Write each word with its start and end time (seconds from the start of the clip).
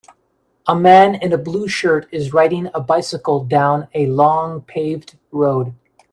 A 0.65 0.73
man 0.75 1.13
in 1.13 1.31
a 1.31 1.37
blue 1.37 1.67
shirt 1.67 2.07
is 2.11 2.33
riding 2.33 2.71
a 2.73 2.79
bicycle 2.79 3.43
down 3.43 3.87
a 3.93 4.07
long 4.07 4.63
paved 4.63 5.15
road. 5.31 5.75